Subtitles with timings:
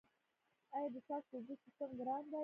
[0.75, 2.39] آیا د څاڅکي اوبو سیستم ګران دی؟